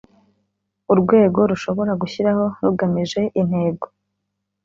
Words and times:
urwego 0.93 1.39
rushobora 1.51 1.91
gushyiraho 2.01 2.45
rugamije 2.65 3.21
intego 3.41 3.85